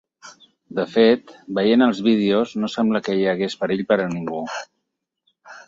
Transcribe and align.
De 0.79 0.85
fet, 0.93 1.33
veient 1.59 1.85
els 1.87 1.99
vídeos 2.09 2.55
no 2.63 2.71
sembla 2.77 3.03
que 3.09 3.19
hi 3.21 3.29
hagués 3.35 3.59
perill 3.63 3.87
per 3.93 4.01
a 4.07 4.11
ningú. 4.17 4.43